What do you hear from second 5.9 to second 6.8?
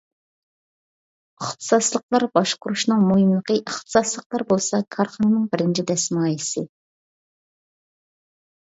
دەسمايىسى.